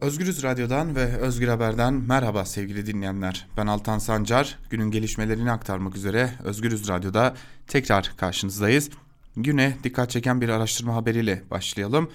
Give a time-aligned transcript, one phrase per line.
[0.00, 3.46] Özgürüz Radyo'dan ve Özgür Haber'den merhaba sevgili dinleyenler.
[3.56, 4.58] Ben Altan Sancar.
[4.70, 7.34] Günün gelişmelerini aktarmak üzere Özgürüz Radyo'da
[7.66, 8.90] tekrar karşınızdayız.
[9.36, 12.10] Güne dikkat çeken bir araştırma haberiyle başlayalım.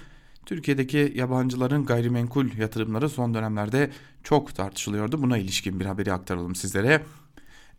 [0.46, 3.90] Türkiye'deki yabancıların gayrimenkul yatırımları son dönemlerde
[4.22, 5.22] çok tartışılıyordu.
[5.22, 7.02] Buna ilişkin bir haberi aktaralım sizlere.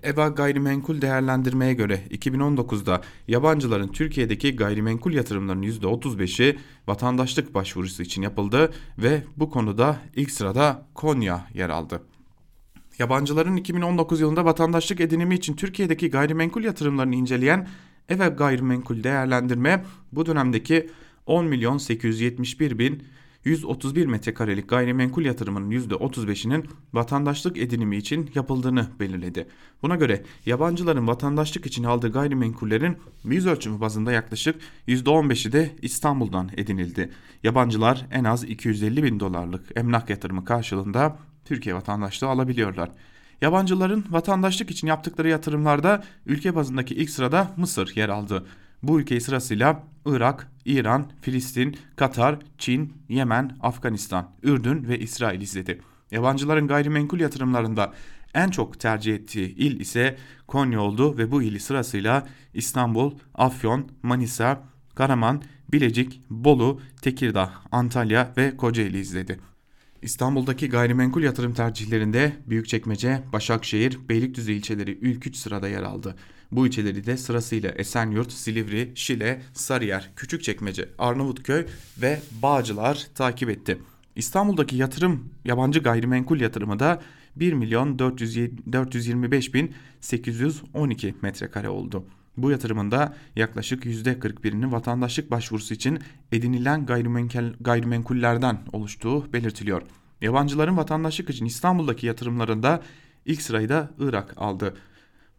[0.03, 6.57] EBA Gayrimenkul Değerlendirmeye göre 2019'da yabancıların Türkiye'deki gayrimenkul yatırımlarının %35'i
[6.87, 12.01] vatandaşlık başvurusu için yapıldı ve bu konuda ilk sırada Konya yer aldı.
[12.99, 17.67] Yabancıların 2019 yılında vatandaşlık edinimi için Türkiye'deki gayrimenkul yatırımlarını inceleyen
[18.09, 20.89] EBA Gayrimenkul Değerlendirme bu dönemdeki
[21.25, 23.03] 10 milyon 871 bin
[23.45, 29.47] 131 metrekarelik gayrimenkul yatırımının %35'inin vatandaşlık edinimi için yapıldığını belirledi.
[29.81, 34.55] Buna göre yabancıların vatandaşlık için aldığı gayrimenkullerin yüz ölçümü bazında yaklaşık
[34.87, 37.11] %15'i de İstanbul'dan edinildi.
[37.43, 42.91] Yabancılar en az 250 bin dolarlık emlak yatırımı karşılığında Türkiye vatandaşlığı alabiliyorlar.
[43.41, 48.45] Yabancıların vatandaşlık için yaptıkları yatırımlarda ülke bazındaki ilk sırada Mısır yer aldı.
[48.83, 55.81] Bu ülkeyi sırasıyla Irak, İran, Filistin, Katar, Çin, Yemen, Afganistan, Ürdün ve İsrail izledi.
[56.11, 57.93] Yabancıların gayrimenkul yatırımlarında
[58.33, 60.17] en çok tercih ettiği il ise
[60.47, 64.63] Konya oldu ve bu ili sırasıyla İstanbul, Afyon, Manisa,
[64.95, 69.39] Karaman, Bilecik, Bolu, Tekirdağ, Antalya ve Kocaeli izledi.
[70.01, 76.15] İstanbul'daki gayrimenkul yatırım tercihlerinde Büyükçekmece, Başakşehir, Beylikdüzü ilçeleri ilk 3 sırada yer aldı.
[76.51, 81.65] Bu ilçeleri de sırasıyla Esenyurt, Silivri, Şile, Sarıyer, Küçükçekmece, Arnavutköy
[82.01, 83.77] ve Bağcılar takip etti.
[84.15, 87.01] İstanbul'daki yatırım yabancı gayrimenkul yatırımı da
[87.35, 92.05] 1 milyon 425 bin 812 metrekare oldu.
[92.37, 95.99] Bu yatırımında yaklaşık %41'inin vatandaşlık başvurusu için
[96.31, 99.81] edinilen gayrimenkul, gayrimenkullerden oluştuğu belirtiliyor.
[100.21, 102.81] Yabancıların vatandaşlık için İstanbul'daki yatırımlarında
[103.25, 104.73] ilk sırayı da Irak aldı.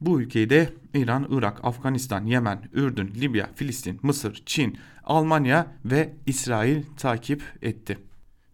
[0.01, 6.83] Bu ülkeyi de İran, Irak, Afganistan, Yemen, Ürdün, Libya, Filistin, Mısır, Çin, Almanya ve İsrail
[6.97, 7.99] takip etti.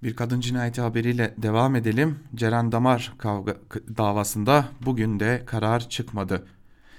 [0.03, 2.19] Bir kadın cinayeti haberiyle devam edelim.
[2.35, 3.57] Ceren Damar kavga
[3.97, 6.47] davasında bugün de karar çıkmadı.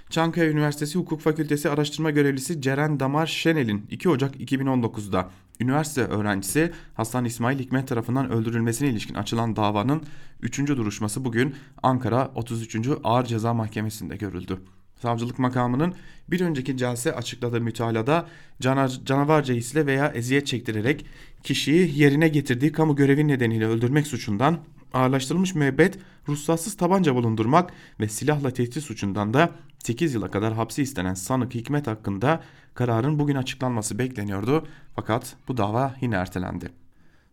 [0.09, 5.29] Çankaya Üniversitesi Hukuk Fakültesi araştırma görevlisi Ceren Damar Şenel'in 2 Ocak 2019'da
[5.59, 10.03] üniversite öğrencisi Hasan İsmail Hikmet tarafından öldürülmesine ilişkin açılan davanın
[10.41, 10.59] 3.
[10.67, 12.77] duruşması bugün Ankara 33.
[13.03, 14.59] Ağır Ceza Mahkemesi'nde görüldü.
[15.01, 15.93] Savcılık makamının
[16.27, 18.27] bir önceki celse açıkladığı mütalada
[18.61, 21.05] canar, canavarca hisle veya eziyet çektirerek
[21.43, 24.59] kişiyi yerine getirdiği kamu görevi nedeniyle öldürmek suçundan
[24.95, 31.13] ağırlaştırılmış müebbet, ruhsatsız tabanca bulundurmak ve silahla tehdit suçundan da 8 yıla kadar hapsi istenen
[31.13, 32.41] sanık Hikmet hakkında
[32.73, 36.69] kararın bugün açıklanması bekleniyordu fakat bu dava yine ertelendi.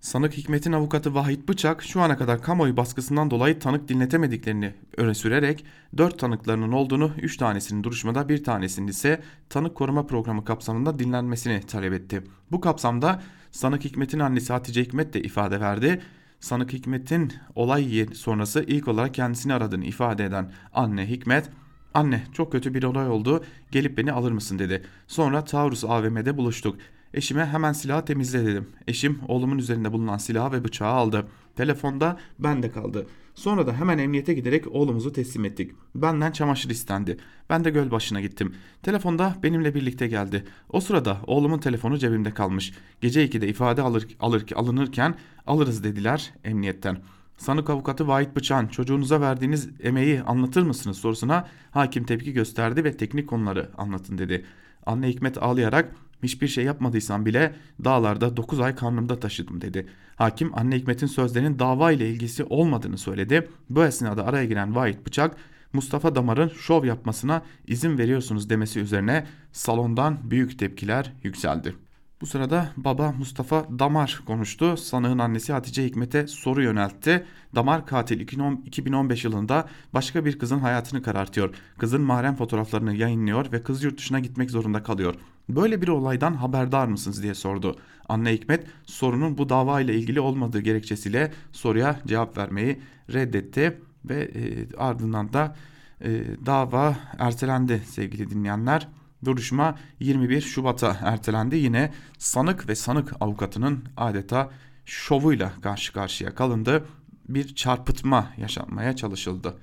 [0.00, 5.64] Sanık Hikmet'in avukatı Vahit Bıçak şu ana kadar kamuoyu baskısından dolayı tanık dinletemediklerini öne sürerek
[5.96, 11.92] 4 tanıklarının olduğunu 3 tanesinin duruşmada bir tanesinin ise tanık koruma programı kapsamında dinlenmesini talep
[11.92, 12.22] etti.
[12.52, 16.02] Bu kapsamda sanık Hikmet'in annesi Hatice Hikmet de ifade verdi.
[16.42, 21.50] Sanık Hikmet'in olay sonrası ilk olarak kendisini aradığını ifade eden anne Hikmet
[21.94, 24.82] Anne çok kötü bir olay oldu gelip beni alır mısın dedi.
[25.06, 26.76] Sonra Taurus AVM'de buluştuk.
[27.14, 28.68] Eşime hemen silahı temizle dedim.
[28.88, 31.28] Eşim oğlumun üzerinde bulunan silahı ve bıçağı aldı.
[31.56, 33.06] Telefonda bende kaldı.
[33.34, 35.72] Sonra da hemen emniyete giderek oğlumuzu teslim ettik.
[35.94, 37.16] Benden çamaşır istendi.
[37.50, 38.54] Ben de göl başına gittim.
[38.82, 40.44] Telefonda benimle birlikte geldi.
[40.68, 42.72] O sırada oğlumun telefonu cebimde kalmış.
[43.00, 45.14] Gece 2'de ifade alır, alır, alınırken
[45.46, 47.02] alırız dediler emniyetten.
[47.36, 53.28] Sanık avukatı Vahit Bıçan çocuğunuza verdiğiniz emeği anlatır mısınız sorusuna hakim tepki gösterdi ve teknik
[53.28, 54.44] konuları anlatın dedi.
[54.86, 59.86] Anne Hikmet ağlayarak hiçbir şey yapmadıysam bile dağlarda 9 ay karnımda taşıdım dedi.
[60.16, 63.48] Hakim anne Hikmet'in sözlerinin dava ile ilgisi olmadığını söyledi.
[63.70, 65.36] Bu esnada araya giren Vahit Bıçak
[65.72, 71.74] Mustafa Damar'ın şov yapmasına izin veriyorsunuz demesi üzerine salondan büyük tepkiler yükseldi.
[72.20, 74.76] Bu sırada baba Mustafa Damar konuştu.
[74.76, 77.24] Sanığın annesi Hatice Hikmet'e soru yöneltti.
[77.54, 81.54] Damar katil 2015 yılında başka bir kızın hayatını karartıyor.
[81.78, 85.14] Kızın mahrem fotoğraflarını yayınlıyor ve kız yurt dışına gitmek zorunda kalıyor.
[85.48, 87.76] Böyle bir olaydan haberdar mısınız diye sordu.
[88.08, 92.80] Anne Hikmet sorunun bu dava ile ilgili olmadığı gerekçesiyle soruya cevap vermeyi
[93.12, 95.56] reddetti ve e, ardından da
[96.00, 98.88] e, dava ertelendi sevgili dinleyenler.
[99.24, 101.56] Duruşma 21 Şubat'a ertelendi.
[101.56, 104.50] Yine sanık ve sanık avukatının adeta
[104.84, 106.84] şovuyla karşı karşıya kalındı.
[107.28, 109.54] Bir çarpıtma yaşanmaya çalışıldı.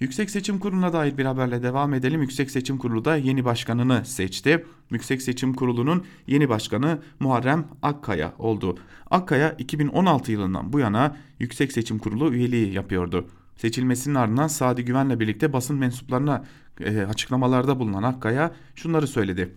[0.00, 2.22] Yüksek Seçim Kurulu'na dair bir haberle devam edelim.
[2.22, 4.64] Yüksek Seçim Kurulu da yeni başkanını seçti.
[4.90, 8.78] Yüksek Seçim Kurulu'nun yeni başkanı Muharrem Akkaya oldu.
[9.10, 13.28] Akkaya 2016 yılından bu yana Yüksek Seçim Kurulu üyeliği yapıyordu.
[13.56, 16.44] Seçilmesinin ardından Sadi Güven'le birlikte basın mensuplarına
[16.80, 19.54] e, açıklamalarda bulunan Akkaya şunları söyledi.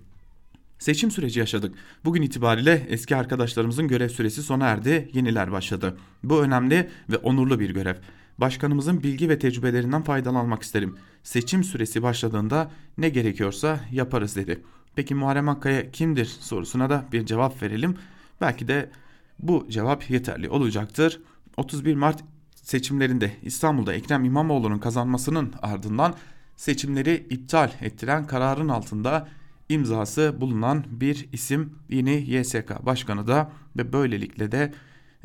[0.80, 1.76] Seçim süreci yaşadık.
[2.06, 5.98] Bugün itibariyle eski arkadaşlarımızın görev süresi sona erdi, yeniler başladı.
[6.24, 7.96] Bu önemli ve onurlu bir görev.
[8.38, 10.98] Başkanımızın bilgi ve tecrübelerinden faydalanmak isterim.
[11.24, 14.64] Seçim süresi başladığında ne gerekiyorsa yaparız dedi.
[14.96, 17.98] Peki Muharrem Akkaya kimdir sorusuna da bir cevap verelim.
[18.42, 18.90] Belki de
[19.40, 21.22] bu cevap yeterli olacaktır.
[21.58, 22.24] 31 Mart
[22.56, 26.16] seçimlerinde İstanbul'da Ekrem İmamoğlu'nun kazanmasının ardından
[26.56, 29.28] seçimleri iptal ettiren kararın altında
[29.70, 34.74] imzası bulunan bir isim yeni YSK başkanı da ve böylelikle de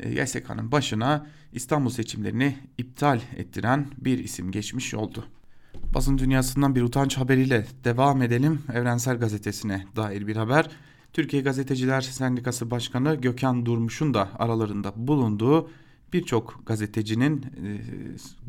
[0.09, 5.25] YSK'nın başına İstanbul seçimlerini iptal ettiren bir isim geçmiş oldu.
[5.93, 8.61] Basın dünyasından bir utanç haberiyle devam edelim.
[8.73, 10.69] Evrensel Gazetesi'ne dair bir haber.
[11.13, 15.69] Türkiye Gazeteciler Sendikası Başkanı Gökhan Durmuş'un da aralarında bulunduğu
[16.13, 17.79] birçok gazetecinin e,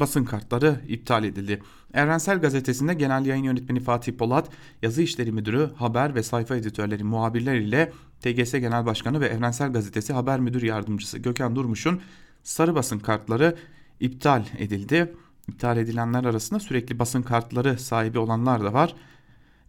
[0.01, 1.62] basın kartları iptal edildi.
[1.95, 4.49] Evrensel Gazetesi'nde genel yayın yönetmeni Fatih Polat,
[4.83, 7.93] yazı işleri müdürü, haber ve sayfa editörleri, muhabirler ile
[8.25, 12.00] TGS Genel Başkanı ve Evrensel Gazetesi haber müdür yardımcısı Gökhan Durmuş'un
[12.43, 13.56] sarı basın kartları
[14.00, 15.12] iptal edildi.
[15.49, 18.94] İptal edilenler arasında sürekli basın kartları sahibi olanlar da var.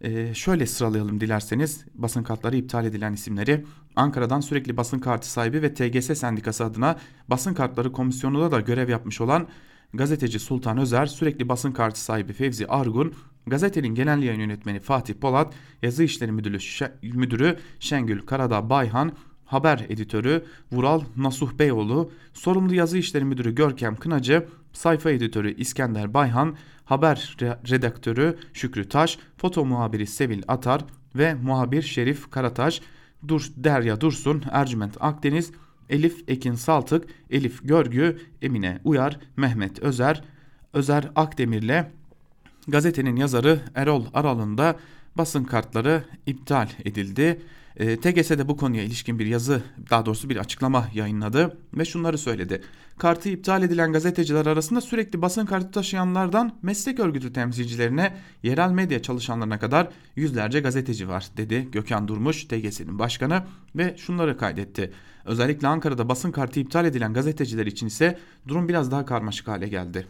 [0.00, 3.64] Ee, şöyle sıralayalım dilerseniz basın kartları iptal edilen isimleri.
[3.96, 6.96] Ankara'dan sürekli basın kartı sahibi ve TGS Sendikası adına
[7.28, 9.48] basın kartları komisyonunda da görev yapmış olan
[9.94, 13.14] gazeteci Sultan Özer, sürekli basın kartı sahibi Fevzi Argun,
[13.46, 16.58] gazetenin genel yayın yönetmeni Fatih Polat, yazı işleri müdürü,
[17.02, 19.12] müdürü Şengül Karadağ Bayhan,
[19.44, 26.56] haber editörü Vural Nasuh Beyoğlu, sorumlu yazı işleri müdürü Görkem Kınacı, sayfa editörü İskender Bayhan,
[26.84, 30.84] haber redaktörü Şükrü Taş, foto muhabiri Sevil Atar
[31.14, 32.80] ve muhabir Şerif Karataş,
[33.28, 35.52] Dur Derya Dursun, Ercüment Akdeniz,
[35.90, 40.24] Elif Ekin Saltık, Elif Görgü, Emine Uyar, Mehmet Özer,
[40.72, 41.84] Özer Akdemir'le
[42.68, 44.76] gazetenin yazarı Erol Aral'ın da
[45.18, 47.40] basın kartları iptal edildi.
[47.76, 51.84] E, ee, TGS de bu konuya ilişkin bir yazı daha doğrusu bir açıklama yayınladı ve
[51.84, 52.62] şunları söyledi.
[52.98, 59.58] Kartı iptal edilen gazeteciler arasında sürekli basın kartı taşıyanlardan meslek örgütü temsilcilerine yerel medya çalışanlarına
[59.58, 63.42] kadar yüzlerce gazeteci var dedi Gökhan Durmuş TGS'nin başkanı
[63.76, 64.92] ve şunları kaydetti.
[65.24, 68.18] Özellikle Ankara'da basın kartı iptal edilen gazeteciler için ise
[68.48, 70.06] durum biraz daha karmaşık hale geldi.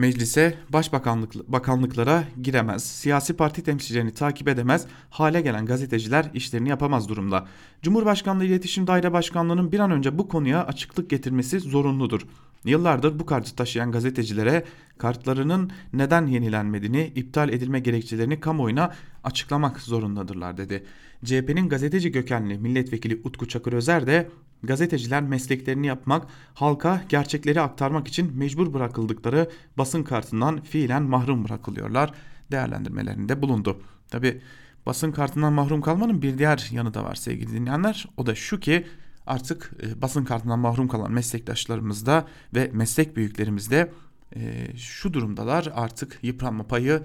[0.00, 7.46] Meclise, başbakanlık bakanlıklara giremez, siyasi parti temsilcilerini takip edemez, hale gelen gazeteciler işlerini yapamaz durumda.
[7.82, 12.26] Cumhurbaşkanlığı İletişim Daire Başkanlığı'nın bir an önce bu konuya açıklık getirmesi zorunludur.
[12.64, 14.64] Yıllardır bu kartı taşıyan gazetecilere
[14.98, 18.94] kartlarının neden yenilenmediğini, iptal edilme gerekçelerini kamuoyuna
[19.24, 20.84] açıklamak zorundadırlar dedi.
[21.24, 24.30] CHP'nin gazeteci kökenli milletvekili Utku Çakır Özer de
[24.62, 32.12] gazeteciler mesleklerini yapmak, halka gerçekleri aktarmak için mecbur bırakıldıkları basın kartından fiilen mahrum bırakılıyorlar
[32.50, 33.80] değerlendirmelerinde bulundu.
[34.08, 34.40] Tabi
[34.86, 38.08] basın kartından mahrum kalmanın bir diğer yanı da var sevgili dinleyenler.
[38.16, 38.86] O da şu ki
[39.26, 43.92] artık e, basın kartından mahrum kalan meslektaşlarımız da ve meslek büyüklerimiz de
[44.36, 47.02] e, şu durumdalar artık yıpranma payı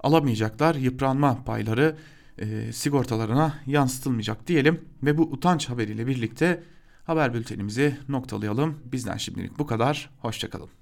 [0.00, 0.74] alamayacaklar.
[0.74, 1.96] Yıpranma payları
[2.38, 6.62] e, sigortalarına yansıtılmayacak diyelim ve bu utanç haberiyle birlikte
[7.08, 8.78] haber bültenimizi noktalayalım.
[8.92, 10.10] Bizden şimdilik bu kadar.
[10.18, 10.77] Hoşçakalın.